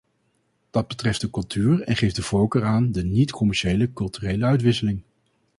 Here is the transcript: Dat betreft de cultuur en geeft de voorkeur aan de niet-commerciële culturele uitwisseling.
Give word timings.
Dat 0.69 0.87
betreft 0.87 1.21
de 1.21 1.29
cultuur 1.29 1.81
en 1.81 1.95
geeft 1.97 2.15
de 2.15 2.21
voorkeur 2.21 2.63
aan 2.63 2.91
de 2.91 3.03
niet-commerciële 3.03 3.93
culturele 3.93 4.45
uitwisseling. 4.45 5.01